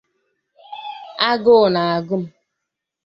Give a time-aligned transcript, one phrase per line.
[1.29, 2.27] Agụ na-agụ mụ